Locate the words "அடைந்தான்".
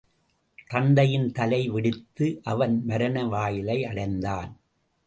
3.85-4.51